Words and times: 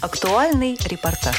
Актуальный 0.00 0.78
репортаж. 0.86 1.36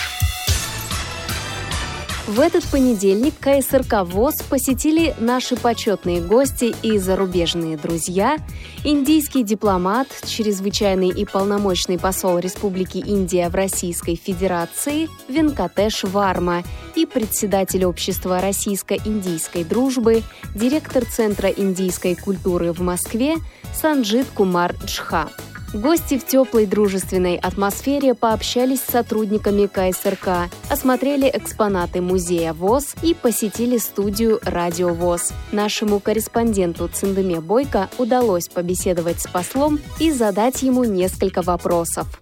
В 2.27 2.39
этот 2.39 2.63
понедельник 2.65 3.33
КСРК 3.39 4.05
ВОЗ 4.05 4.43
посетили 4.47 5.15
наши 5.19 5.55
почетные 5.55 6.21
гости 6.21 6.75
и 6.83 6.99
зарубежные 6.99 7.75
друзья, 7.75 8.37
индийский 8.83 9.43
дипломат, 9.43 10.07
чрезвычайный 10.27 11.09
и 11.09 11.25
полномочный 11.25 11.97
посол 11.97 12.37
Республики 12.37 12.99
Индия 12.99 13.49
в 13.49 13.55
Российской 13.55 14.15
Федерации 14.15 15.09
Венкатеш 15.27 16.03
Варма 16.03 16.61
и 16.95 17.07
председатель 17.07 17.83
Общества 17.83 18.41
российско-индийской 18.41 19.63
дружбы, 19.63 20.21
директор 20.53 21.03
Центра 21.03 21.49
индийской 21.49 22.15
культуры 22.15 22.73
в 22.73 22.81
Москве 22.81 23.37
Санджит 23.73 24.27
Кумар 24.35 24.75
Джха. 24.85 25.29
Гости 25.73 26.17
в 26.17 26.25
теплой 26.25 26.65
дружественной 26.65 27.37
атмосфере 27.37 28.13
пообщались 28.13 28.81
с 28.81 28.91
сотрудниками 28.91 29.67
КСРК, 29.67 30.51
осмотрели 30.69 31.31
экспонаты 31.33 32.01
музея 32.01 32.51
ВОЗ 32.51 32.95
и 33.01 33.13
посетили 33.13 33.77
студию 33.77 34.41
«Радио 34.43 34.93
ВОЗ». 34.93 35.31
Нашему 35.53 36.01
корреспонденту 36.01 36.89
Циндеме 36.89 37.39
Бойко 37.39 37.89
удалось 37.97 38.49
побеседовать 38.49 39.21
с 39.21 39.27
послом 39.27 39.79
и 39.97 40.11
задать 40.11 40.61
ему 40.61 40.83
несколько 40.83 41.41
вопросов. 41.41 42.21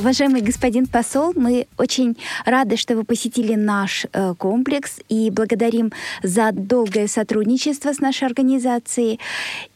Уважаемый 0.00 0.40
господин 0.40 0.86
посол, 0.86 1.34
мы 1.36 1.66
очень 1.76 2.16
рады, 2.46 2.78
что 2.78 2.96
вы 2.96 3.04
посетили 3.04 3.54
наш 3.54 4.06
э, 4.10 4.34
комплекс 4.38 4.98
и 5.10 5.30
благодарим 5.30 5.92
за 6.22 6.52
долгое 6.52 7.06
сотрудничество 7.06 7.92
с 7.92 8.00
нашей 8.00 8.26
организацией. 8.26 9.20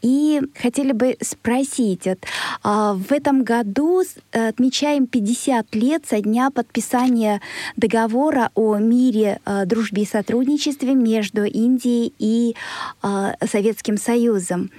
И 0.00 0.40
хотели 0.56 0.92
бы 0.92 1.18
спросить, 1.20 2.06
вот, 2.06 2.18
э, 2.64 2.92
в 2.94 3.12
этом 3.12 3.44
году 3.44 4.00
э, 4.32 4.48
отмечаем 4.48 5.06
50 5.06 5.74
лет 5.74 6.06
со 6.08 6.22
дня 6.22 6.50
подписания 6.50 7.42
договора 7.76 8.50
о 8.54 8.78
мире, 8.78 9.40
э, 9.44 9.66
дружбе 9.66 10.04
и 10.04 10.06
сотрудничестве 10.06 10.94
между 10.94 11.44
Индией 11.44 12.14
и 12.18 12.56
э, 13.02 13.32
Советским 13.46 13.98
Союзом. 13.98 14.70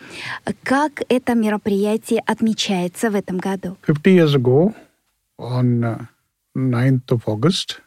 Как 0.64 1.04
это 1.08 1.36
мероприятие 1.36 2.24
отмечается 2.26 3.12
в 3.12 3.16
этом 3.16 3.38
году? 3.38 3.78
50 3.86 4.08
years 4.08 4.36
ago, 4.36 4.74
on 5.39 5.85
uh, 5.85 6.07
9th 6.57 7.13
of 7.13 7.29
August, 7.29 7.81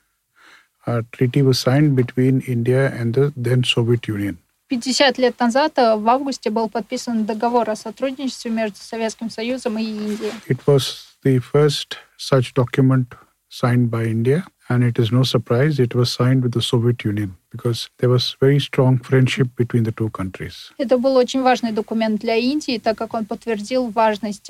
a 0.86 1.04
treaty 1.12 1.42
was 1.42 1.60
signed 1.60 1.96
between 1.96 2.42
India 2.42 2.92
and 2.92 3.14
the 3.14 3.34
then 3.36 3.64
Soviet 3.64 4.08
Union. 4.08 4.38
50 4.70 5.18
лет 5.20 5.40
назад 5.40 5.74
в 5.78 6.08
августе 6.10 6.50
был 6.50 6.70
подписан 6.70 7.26
договор 7.26 7.70
о 7.70 7.76
сотрудничестве 7.76 8.50
между 8.50 8.78
Советским 8.78 9.30
Союзом 9.30 9.78
и 9.78 9.84
Индией. 9.84 10.32
It 10.48 10.60
was 10.66 11.16
the 11.24 11.40
first 11.40 11.98
such 12.18 12.54
document 12.54 13.14
signed 13.50 13.92
by 13.92 14.06
India, 14.06 14.46
and 14.70 14.84
it 14.84 14.98
is 14.98 15.12
no 15.12 15.24
surprise 15.24 15.80
it 15.80 15.94
was 15.94 16.12
signed 16.12 16.42
with 16.44 16.54
the 16.54 16.62
Soviet 16.62 17.04
Union 17.04 17.36
because 17.52 17.90
there 18.00 18.10
was 18.10 18.36
very 18.40 18.60
strong 18.60 18.98
friendship 18.98 19.48
between 19.56 19.84
the 19.84 19.92
two 19.92 20.10
countries. 20.10 20.72
Это 20.78 20.98
был 20.98 21.16
очень 21.16 21.42
важный 21.42 21.72
документ 21.72 22.22
для 22.22 22.36
Индии, 22.36 22.78
так 22.80 22.98
как 22.98 23.14
он 23.14 23.26
подтвердил 23.26 23.90
важность 23.90 24.50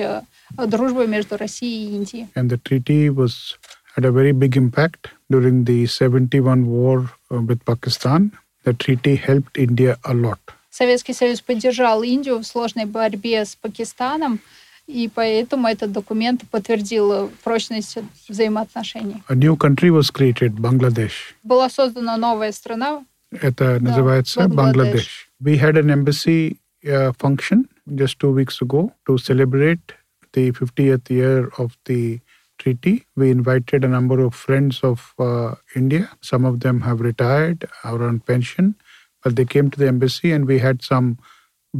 дружбы 0.57 1.07
между 1.07 1.37
Россией 1.37 1.89
и 1.89 1.95
Индией. 1.95 2.27
And 2.35 2.49
the 2.49 2.57
treaty 2.57 3.09
was 3.09 3.57
had 3.95 4.05
a 4.05 4.11
very 4.11 4.31
big 4.31 4.57
impact 4.57 5.09
during 5.29 5.65
the 5.65 5.85
71 5.85 6.65
war 6.67 7.09
with 7.29 7.63
Pakistan. 7.65 8.31
The 8.63 8.73
treaty 8.73 9.15
helped 9.15 9.57
India 9.57 9.97
a 10.03 10.13
lot. 10.13 10.39
Советский 10.69 11.13
Союз 11.13 11.41
поддержал 11.41 12.01
Индию 12.01 12.39
в 12.39 12.45
сложной 12.45 12.85
борьбе 12.85 13.45
с 13.45 13.55
Пакистаном, 13.55 14.39
и 14.87 15.09
поэтому 15.13 15.67
этот 15.67 15.91
документ 15.91 16.43
подтвердил 16.49 17.31
прочность 17.43 17.97
взаимоотношений. 18.27 19.23
A 19.29 19.35
new 19.35 19.55
country 19.55 19.89
was 19.89 20.11
created, 20.11 20.55
Bangladesh. 20.55 21.35
Была 21.43 21.69
создана 21.69 22.17
новая 22.17 22.51
страна. 22.51 23.05
Это 23.31 23.79
называется 23.79 24.47
Бангладеш. 24.47 25.29
We 25.39 25.57
had 25.57 25.77
an 25.77 25.89
embassy 25.89 26.57
uh, 26.85 27.11
function 27.13 27.67
just 27.95 28.19
two 28.19 28.31
weeks 28.31 28.61
ago 28.61 28.91
to 29.07 29.17
celebrate 29.17 29.93
the 30.33 30.51
50th 30.51 31.09
year 31.09 31.49
of 31.57 31.77
the 31.85 32.19
treaty. 32.59 33.05
We 33.15 33.31
invited 33.31 33.83
a 33.83 33.87
number 33.87 34.19
of 34.19 34.35
friends 34.35 34.81
of 34.83 35.13
uh, 35.17 35.55
India. 35.75 36.09
Some 36.21 36.45
of 36.45 36.59
them 36.59 36.81
have 36.81 37.01
retired 37.01 37.65
or 37.83 38.03
on 38.03 38.19
pension, 38.19 38.75
but 39.23 39.35
they 39.35 39.45
came 39.45 39.69
to 39.71 39.79
the 39.79 39.87
embassy 39.87 40.31
and 40.31 40.45
we 40.45 40.59
had 40.59 40.81
some 40.81 41.17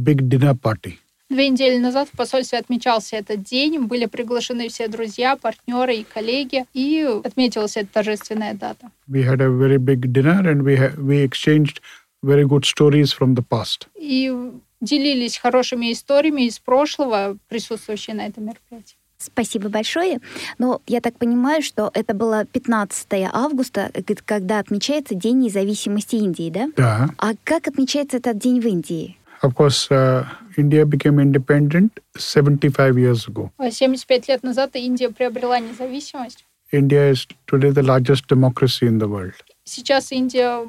big 0.02 0.28
dinner 0.28 0.54
party. 0.54 0.98
Две 1.29 1.49
недели 1.49 1.77
назад 1.77 2.09
в 2.11 2.17
посольстве 2.17 2.57
отмечался 2.57 3.17
этот 3.17 3.43
день. 3.43 3.79
Были 3.85 4.07
приглашены 4.07 4.67
все 4.67 4.87
друзья, 4.87 5.35
партнеры 5.35 5.97
и 5.97 6.03
коллеги, 6.03 6.65
и 6.73 7.07
отметилась 7.23 7.77
эта 7.77 7.93
торжественная 7.93 8.55
дата. 8.55 8.89
We 9.07 9.23
had 9.23 9.39
a 9.39 9.49
very 9.49 9.77
big 9.77 10.11
dinner 10.11 10.41
and 10.41 10.63
we, 10.63 10.75
ha- 10.75 10.95
we 10.97 11.23
exchanged 11.23 11.81
very 12.23 12.45
good 12.45 12.65
stories 12.65 13.13
from 13.13 13.35
the 13.35 13.43
past. 13.47 13.87
И 13.95 14.33
делились 14.81 15.37
хорошими 15.37 15.93
историями 15.93 16.47
из 16.47 16.57
прошлого, 16.57 17.37
присутствующие 17.47 18.15
на 18.15 18.25
этом 18.25 18.45
мероприятии. 18.45 18.95
Спасибо 19.19 19.69
большое. 19.69 20.21
Но 20.57 20.81
я 20.87 21.01
так 21.01 21.17
понимаю, 21.17 21.61
что 21.61 21.91
это 21.93 22.15
было 22.15 22.45
15 22.45 23.07
августа, 23.31 23.91
когда 24.25 24.59
отмечается 24.59 25.13
День 25.13 25.39
независимости 25.39 26.15
Индии, 26.15 26.49
да? 26.49 26.69
Да. 26.75 27.09
А 27.17 27.33
как 27.43 27.67
отмечается 27.67 28.17
этот 28.17 28.39
день 28.39 28.61
в 28.61 28.65
Индии? 28.65 29.17
Of 29.41 29.53
course, 29.55 29.89
uh, 29.89 30.25
India 30.59 30.85
became 30.85 31.19
independent 31.19 31.99
75 32.17 32.97
years 32.97 33.27
ago. 33.27 33.51
75 33.59 34.27
лет 34.27 34.43
назад 34.43 34.75
Индия 34.75 35.09
приобрела 35.09 35.59
независимость. 35.59 36.45
India 36.71 37.11
is 37.11 37.25
today 37.47 37.71
the 37.71 37.83
largest 37.83 38.27
democracy 38.27 38.85
in 38.87 38.99
the 38.99 39.07
world. 39.07 39.33
Сейчас 39.63 40.11
Индия 40.11 40.67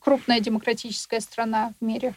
крупная 0.00 0.40
демократическая 0.40 1.20
страна 1.20 1.72
в 1.78 1.84
мире. 1.84 2.14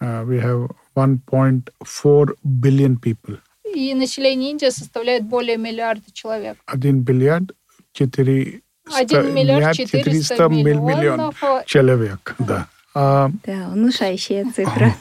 Uh, 0.00 0.24
we 0.26 0.38
have 0.40 0.70
1.4 0.96 2.34
billion 2.44 2.98
people. 2.98 3.38
И 3.74 3.94
население 3.94 4.50
Индии 4.50 4.70
составляет 4.70 5.24
более 5.24 5.56
миллиарда 5.56 6.12
человек. 6.12 6.58
Один 6.66 7.04
миллиард 7.08 7.52
четыре 7.92 8.62
Один 8.92 9.34
миллиард 9.34 9.76
четыреста 9.76 10.48
миллионов 10.48 11.42
человек, 11.66 12.34
да. 12.38 12.68
Да, 12.94 13.30
внушающая 13.46 14.44
цифра. 14.54 14.94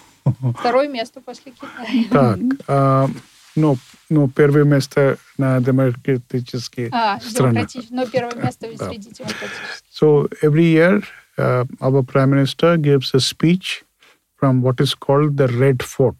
Второе 0.59 0.87
место 0.87 1.21
после 1.21 1.51
Китая. 1.51 2.05
так, 2.11 2.39
а, 2.67 3.07
ну, 3.55 3.77
ну, 4.09 4.29
первое 4.29 4.63
место 4.63 5.17
на 5.37 5.59
демократические 5.59 6.89
А, 6.91 7.19
страны. 7.19 7.67
но 7.89 8.05
первое 8.07 8.35
место 8.35 8.67
Да. 8.77 8.89
среди 8.89 9.09
демократических. 9.09 9.83
So 9.91 10.27
every 10.41 10.65
year, 10.73 11.03
uh, 11.37 11.65
our 11.79 12.03
prime 12.03 12.29
minister 12.31 12.77
gives 12.77 13.13
a 13.13 13.19
speech 13.19 13.83
from 14.39 14.61
what 14.61 14.79
is 14.79 14.93
called 14.95 15.35
the 15.37 15.47
Red 15.47 15.81
Fort, 15.83 16.17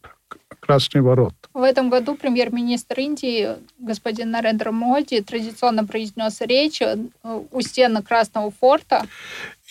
Krasny 0.61 1.01
Ворот. 1.01 1.33
В 1.53 1.61
этом 1.61 1.89
году 1.89 2.15
премьер-министр 2.15 2.99
Индии 2.99 3.57
господин 3.77 4.31
Нарендра 4.31 4.71
Моди 4.71 5.21
традиционно 5.21 5.85
произнес 5.85 6.41
речь 6.41 6.81
э, 6.81 6.95
у 7.51 7.61
стены 7.61 8.01
Красного 8.01 8.49
форта, 8.51 9.05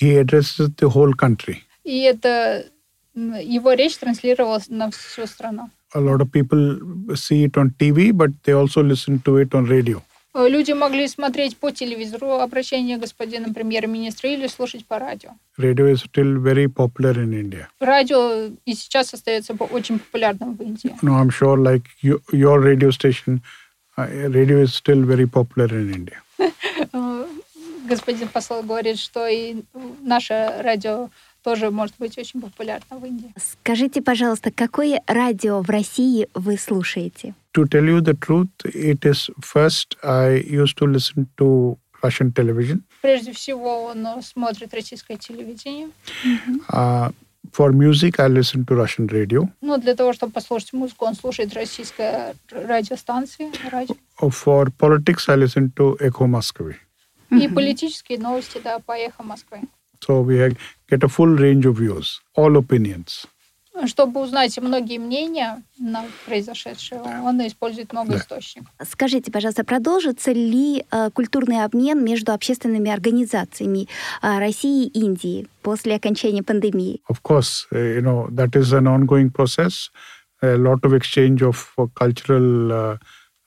He 0.00 0.16
addresses 0.22 0.68
the 0.76 0.88
whole 0.88 1.12
country. 1.16 1.56
и 1.84 2.00
это 2.02 2.66
его 3.14 3.72
речь 3.72 3.96
транслировалась 3.96 4.68
на 4.68 4.90
всю 4.90 5.26
страну. 5.26 5.70
A 5.94 6.00
lot 6.00 6.20
of 6.22 6.30
people 6.32 6.78
see 7.14 7.44
it 7.44 7.56
on 7.56 7.74
TV, 7.78 8.12
but 8.12 8.30
they 8.44 8.52
also 8.54 8.82
listen 8.82 9.20
to 9.24 9.36
it 9.36 9.54
on 9.54 9.66
radio. 9.66 10.02
Э, 10.34 10.48
Люди 10.48 10.72
могли 10.72 11.06
смотреть 11.08 11.56
по 11.58 11.70
телевизору 11.70 12.40
обращение 12.40 12.96
господина 12.96 13.52
премьер-министра 13.52 14.30
или 14.30 14.46
слушать 14.46 14.86
по 14.86 14.98
радио. 14.98 15.30
Radio 15.58 15.92
is 15.92 16.02
still 16.02 16.38
very 16.38 16.66
popular 16.68 17.12
in 17.14 17.34
India. 17.34 17.68
Радио 17.80 18.50
и 18.64 18.74
сейчас 18.74 19.12
остается 19.12 19.54
очень 19.54 19.98
популярным 19.98 20.56
в 20.56 20.62
Индии. 20.62 20.96
No, 21.02 21.18
I'm 21.20 21.28
sure, 21.30 21.58
like 21.58 21.84
you, 22.00 22.22
your 22.32 22.60
radio 22.60 22.90
station, 22.90 23.42
uh, 23.98 24.06
radio 24.30 24.62
is 24.62 24.74
still 24.74 25.04
very 25.04 25.26
popular 25.26 25.68
in 25.68 25.92
India. 25.94 26.22
Э, 26.94 27.26
Господин 27.84 28.28
посол 28.28 28.62
говорит, 28.62 28.98
что 28.98 29.26
и 29.26 29.64
наше 30.02 30.54
радио 30.60 31.10
тоже 31.42 31.70
может 31.70 31.94
быть 31.98 32.16
очень 32.18 32.40
популярно 32.40 32.98
в 32.98 33.04
Индии. 33.04 33.32
Скажите, 33.36 34.00
пожалуйста, 34.02 34.50
какое 34.50 35.02
радио 35.06 35.60
в 35.60 35.70
России 35.70 36.28
вы 36.34 36.56
слушаете? 36.56 37.34
To 37.54 37.64
tell 37.64 37.84
you 37.84 38.00
the 38.00 38.14
truth, 38.18 38.48
it 38.64 39.04
is 39.04 39.30
first 39.40 39.96
I 40.02 40.42
used 40.48 40.78
to 40.78 40.86
listen 40.86 41.26
to 41.36 41.76
Russian 42.02 42.32
television. 42.32 42.82
Прежде 43.02 43.32
всего, 43.32 43.84
он 43.84 44.06
э, 44.06 44.22
смотрит 44.22 44.72
российское 44.74 45.16
телевидение. 45.16 45.88
Uh, 46.70 47.12
for 47.52 47.72
music, 47.72 48.18
I 48.18 48.28
listen 48.28 48.64
to 48.66 48.76
Russian 48.76 49.08
radio. 49.08 49.48
Но 49.60 49.76
для 49.76 49.94
того, 49.94 50.12
чтобы 50.12 50.32
послушать 50.32 50.72
музыку, 50.72 51.04
он 51.04 51.14
слушает 51.14 51.52
российское 51.54 52.34
радиостанции, 52.50 53.50
радио. 53.70 53.96
For 54.20 54.72
politics, 54.78 55.28
I 55.28 55.36
listen 55.36 55.72
to 55.74 55.98
Echo 55.98 56.26
Moscow. 56.26 56.74
И 57.30 57.48
политические 57.48 58.18
новости, 58.18 58.60
да, 58.62 58.78
по 58.78 58.92
эхо 58.92 59.22
Москвы. 59.22 59.62
So 60.04 60.20
we 60.20 60.36
get 60.90 61.04
a 61.04 61.08
full 61.08 61.28
range 61.28 61.64
of 61.66 61.76
views, 61.76 62.20
all 62.34 62.56
opinions. 62.56 63.26
Чтобы 63.86 64.20
узнать 64.20 64.58
многие 64.58 64.98
мнения 64.98 65.62
на 65.78 66.04
произошедшее, 66.26 67.00
он 67.00 67.40
использует 67.46 67.92
много 67.92 68.12
да. 68.12 68.18
источников. 68.18 68.70
Скажите, 68.82 69.32
пожалуйста, 69.32 69.64
продолжится 69.64 70.30
ли 70.30 70.84
э, 70.90 71.10
культурный 71.10 71.64
обмен 71.64 72.04
между 72.04 72.32
общественными 72.32 72.90
организациями 72.90 73.88
э, 74.20 74.38
России 74.38 74.86
и 74.86 75.00
Индии 75.00 75.46
после 75.62 75.94
окончания 75.96 76.42
пандемии? 76.42 77.00
Of 77.08 77.22
course, 77.22 77.66
uh, 77.72 77.78
you 77.78 78.02
know, 78.02 78.28
that 78.34 78.54
is 78.54 78.74
an 78.74 78.86
ongoing 78.86 79.30
process. 79.30 79.90
A 80.42 80.56
lot 80.58 80.84
of 80.84 80.92
exchange 80.92 81.42
of 81.42 81.72
uh, 81.78 81.86
cultural 81.94 82.72
uh, 82.72 82.96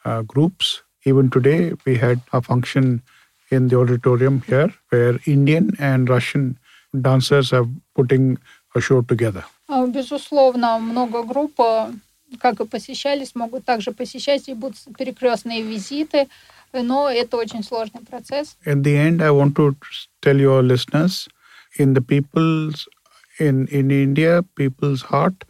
uh, 0.05 0.23
groups. 0.23 0.81
Even 1.05 1.29
today, 1.29 1.73
we 1.85 1.97
had 1.97 2.19
a 2.33 2.41
function 2.41 3.03
in 3.50 3.68
the 3.68 3.76
auditorium 3.76 4.42
here 4.46 4.72
where 4.90 5.18
Indian 5.26 5.76
and 5.78 6.08
Russian 6.08 6.58
dancers 6.98 7.52
are 7.52 7.66
putting 7.94 8.38
a 8.74 8.80
show 8.80 9.02
together. 9.02 9.44
Безусловно, 9.68 10.78
много 10.78 11.22
групп, 11.22 11.60
как 12.40 12.60
и 12.60 12.66
посещались, 12.66 13.34
могут 13.34 13.64
также 13.64 13.92
посещать 13.92 14.48
и 14.48 14.54
будут 14.54 14.78
перекрестные 14.98 15.62
визиты, 15.62 16.28
но 16.72 17.08
это 17.08 17.36
очень 17.36 17.62
сложный 17.62 18.00
процесс. 18.00 18.56
In 18.64 18.82
the 18.82 18.96
end, 18.96 19.22
I 19.22 19.30
want 19.30 19.54
to 19.56 19.76
tell 20.22 20.36
your 20.36 20.62
listeners, 20.62 21.28
in 21.78 21.94
the 21.94 22.00
people's, 22.00 22.88
in, 23.38 23.66
in 23.68 23.90
India, 23.90 24.42
people's 24.56 25.02
heart, 25.02 25.44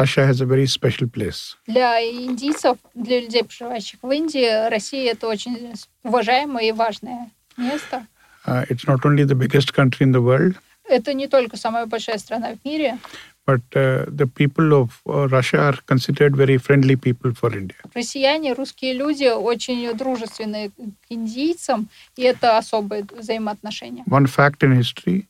Russia 0.00 0.26
has 0.26 0.40
a 0.40 0.46
very 0.46 0.66
special 0.66 1.06
place. 1.16 1.56
Для 1.66 2.00
индийцев, 2.00 2.78
для 2.94 3.20
людей, 3.20 3.44
проживающих 3.44 3.98
в 4.02 4.10
Индии, 4.10 4.68
Россия 4.70 5.12
это 5.12 5.28
очень 5.28 5.74
уважаемое 6.02 6.68
и 6.68 6.72
важное 6.72 7.30
место. 7.56 8.06
Uh, 8.46 8.64
it's 8.70 8.86
not 8.86 9.04
only 9.04 9.24
the 9.24 9.34
biggest 9.34 9.74
country 9.74 10.06
in 10.06 10.12
the 10.12 10.22
world. 10.22 10.56
Это 10.88 11.12
не 11.12 11.28
только 11.28 11.56
самая 11.56 11.86
большая 11.86 12.18
страна 12.18 12.54
в 12.54 12.64
мире. 12.64 12.98
But 13.46 13.62
uh, 13.74 14.06
the 14.08 14.26
people 14.26 14.72
of 14.72 14.90
uh, 15.06 15.28
Russia 15.28 15.58
are 15.58 15.78
considered 15.86 16.36
very 16.36 16.56
friendly 16.56 16.96
people 16.96 17.32
for 17.34 17.52
India. 17.52 17.76
Россияне, 17.94 18.54
русские 18.54 18.94
люди 18.94 19.24
очень 19.24 19.92
дружественные 19.94 20.70
к 20.70 20.72
индийцам, 21.10 21.88
и 22.16 22.22
это 22.22 22.58
особые 22.58 23.04
взаимоотношения. 23.04 24.04
One 24.06 24.26
fact 24.26 24.62
in 24.62 24.72
history 24.72 25.26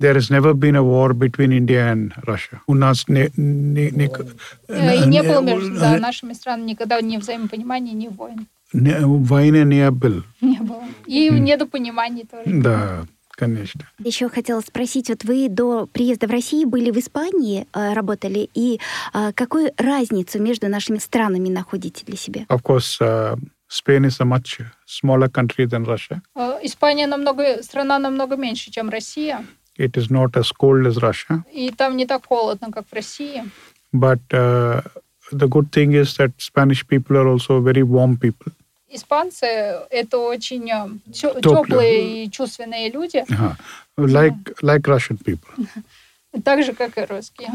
there 0.00 0.14
has 0.14 0.30
never 0.30 0.54
been 0.54 0.74
a 0.74 0.82
war 0.82 1.12
between 1.14 1.52
India 1.52 1.92
and 1.92 2.12
Russia. 2.26 2.60
У 2.66 2.74
нас 2.74 3.06
не, 3.08 3.30
не, 3.36 3.90
не, 3.90 4.06
и 4.06 5.06
не 5.06 5.22
было 5.22 5.40
между 5.40 5.78
да, 5.78 5.98
нашими 5.98 6.32
странами 6.32 6.70
никогда 6.70 7.00
ни 7.00 7.16
взаимопонимания, 7.18 7.92
ни 7.92 8.08
войн. 8.08 8.48
Не, 8.72 8.98
войны 9.00 9.64
не 9.64 9.90
было. 9.90 10.24
Не 10.40 10.60
было. 10.60 10.84
И 11.06 11.28
недопониманий 11.28 12.24
тоже. 12.24 12.44
Да, 12.46 13.04
конечно. 13.30 13.82
Еще 13.98 14.28
хотела 14.28 14.60
спросить, 14.60 15.08
вот 15.08 15.24
вы 15.24 15.48
до 15.48 15.86
приезда 15.86 16.26
в 16.26 16.30
Россию 16.30 16.68
были 16.68 16.90
в 16.90 16.98
Испании, 16.98 17.66
э, 17.72 17.92
работали, 17.92 18.48
и 18.54 18.80
э, 19.12 19.32
какую 19.34 19.72
разницу 19.76 20.40
между 20.40 20.68
нашими 20.68 20.98
странами 20.98 21.48
находите 21.48 22.04
для 22.06 22.16
себя? 22.16 22.46
Of 22.48 22.62
course, 22.62 23.00
uh, 23.00 23.36
Spain 23.68 24.04
is 24.04 24.20
a 24.20 24.24
much 24.24 24.60
smaller 24.86 25.28
country 25.28 25.66
than 25.66 25.84
Russia. 25.84 26.20
Испания 26.62 27.06
намного, 27.06 27.62
страна 27.62 27.98
намного 27.98 28.36
меньше, 28.36 28.70
чем 28.70 28.88
Россия. 28.88 29.44
It 29.80 29.96
is 29.96 30.10
not 30.10 30.36
as 30.36 30.52
cold 30.52 30.86
as 30.86 30.96
Russia. 31.00 31.42
И 31.52 31.70
там 31.70 31.96
не 31.96 32.06
так 32.06 32.26
холодно, 32.26 32.70
как 32.70 32.84
в 32.90 32.92
России. 32.92 33.42
But 33.92 34.20
uh, 34.30 34.82
the 35.32 35.48
good 35.48 35.72
thing 35.72 35.92
is 35.92 36.16
that 36.18 36.32
Spanish 36.38 36.86
people 36.86 37.16
are 37.16 37.28
also 37.28 37.60
very 37.60 37.82
warm 37.82 38.18
people. 38.18 38.52
Испанцы— 38.92 39.46
это 39.90 40.18
очень 40.18 40.68
теплые 41.12 42.24
и 42.24 42.30
чувственные 42.30 42.90
люди. 42.90 43.24
Uh-huh. 43.28 43.56
Like, 43.96 44.60
like 44.62 44.82
Russian 44.86 45.18
people. 45.18 45.50
Так 46.44 46.62
же, 46.62 46.74
как 46.74 46.96
и 46.96 47.04
русские. 47.06 47.50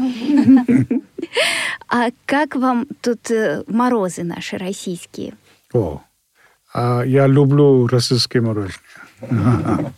А 1.88 2.10
как 2.26 2.56
вам 2.56 2.86
тут 3.00 3.30
морозы 3.68 4.22
наши 4.22 4.58
российские? 4.58 5.32
О, 5.72 6.02
я 6.74 7.26
люблю 7.26 7.86
российские 7.86 8.42
мороженое 8.42 9.92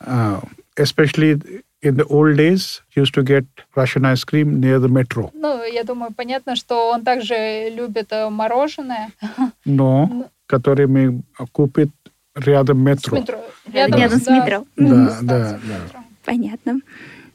especially 0.78 1.62
in 1.82 1.96
the 1.96 2.04
old 2.06 2.36
days, 2.36 2.82
used 2.94 3.14
to 3.14 3.22
get 3.22 3.44
Russian 3.74 4.04
ice 4.04 4.24
cream 4.24 4.60
near 4.60 4.78
the 4.78 4.88
metro. 4.88 5.30
Ну, 5.34 5.62
я 5.64 5.84
думаю, 5.84 6.12
понятно, 6.14 6.56
что 6.56 6.90
он 6.90 7.04
также 7.04 7.70
любит 7.70 8.12
мороженое. 8.30 9.10
Но, 9.64 10.30
который 10.46 10.86
мы 10.86 11.22
купит 11.52 11.90
рядом 12.34 12.78
метро. 12.78 13.16
С 13.16 13.20
метро. 13.20 13.44
Рядом, 13.72 14.00
рядом 14.00 14.20
с 14.20 14.26
метро. 14.26 14.66
Да, 14.76 15.18
да, 15.22 15.60
да. 15.62 16.04
Понятно. 16.24 16.80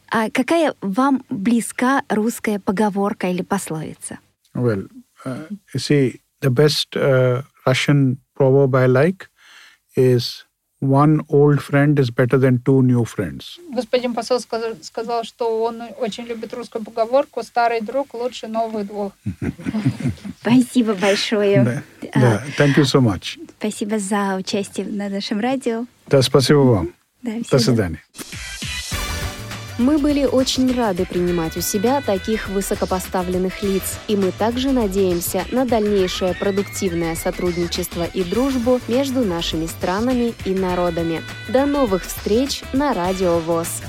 А 0.10 0.30
какая 0.30 0.74
вам 0.82 1.24
близка 1.30 2.04
русская 2.10 2.60
поговорка 2.60 3.28
или 3.28 3.42
пословица? 3.42 4.20
Well, 4.54 4.88
uh, 5.24 5.48
you 5.74 5.80
see, 5.80 6.20
the 6.42 6.50
best 6.50 6.98
uh, 6.98 7.44
Russian 7.66 8.18
proverb 8.36 8.76
I 8.76 8.88
like 8.88 9.30
is 9.96 10.46
one 10.82 11.22
old 11.30 11.62
friend 11.62 12.00
is 12.00 12.10
better 12.10 12.38
than 12.38 12.62
two 12.64 12.82
new 12.82 13.06
friends. 13.06 13.60
Господин 13.74 14.14
посол 14.14 14.40
сказал, 14.40 14.72
сказал, 14.82 15.24
что 15.24 15.64
он 15.64 15.82
очень 16.00 16.26
любит 16.26 16.54
русскую 16.54 16.84
поговорку 16.84 17.44
«старый 17.44 17.82
друг 17.82 18.14
лучше 18.14 18.48
новых 18.48 18.88
двух». 18.88 19.14
Спасибо 20.42 20.96
большое. 20.96 21.64
Да, 21.64 22.10
да. 22.16 22.44
Thank 22.58 22.78
you 22.78 22.84
so 22.84 23.00
much. 23.00 23.40
Спасибо 23.60 24.00
за 24.00 24.36
участие 24.38 24.88
на 24.88 25.08
нашем 25.08 25.40
радио. 25.40 25.86
Да, 26.08 26.22
спасибо 26.22 26.58
вам. 26.58 26.94
Да, 27.22 27.32
До 27.50 27.60
свидания. 27.60 28.02
Мы 29.82 29.98
были 29.98 30.26
очень 30.26 30.72
рады 30.76 31.08
принимать 31.08 31.58
у 31.58 31.62
себя 31.62 32.02
таких 32.02 32.50
высокопоставленных 32.50 33.64
лиц, 33.64 33.98
и 34.08 34.16
мы 34.16 34.32
также 34.32 34.70
надеемся 34.70 35.44
на 35.52 35.66
дальнейшее 35.66 36.36
продуктивное 36.36 37.16
сотрудничество 37.16 38.04
и 38.04 38.24
дружбу 38.24 38.80
между 38.88 39.26
нашими 39.26 39.66
странами 39.66 40.36
и 40.46 40.54
народами. 40.54 41.24
До 41.50 41.66
новых 41.66 42.06
встреч 42.06 42.62
на 42.74 42.94
Радио 42.94 43.40
ВОЗ! 43.40 43.82